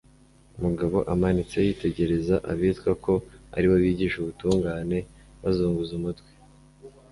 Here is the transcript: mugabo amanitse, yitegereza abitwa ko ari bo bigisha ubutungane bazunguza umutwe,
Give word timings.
mugabo 0.63 0.97
amanitse, 1.13 1.57
yitegereza 1.65 2.35
abitwa 2.51 2.91
ko 3.03 3.13
ari 3.55 3.65
bo 3.69 3.75
bigisha 3.83 4.17
ubutungane 4.19 4.97
bazunguza 5.41 5.91
umutwe, 5.99 6.29